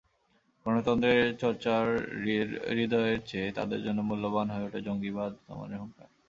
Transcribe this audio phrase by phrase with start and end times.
[0.65, 1.85] গণতন্ত্রের চর্চার
[2.69, 6.09] হূদয়ের চেয়ে তাদের জন্য মূল্যবান হয়ে ওঠে জঙ্গিবাদ দমনের হুংকার।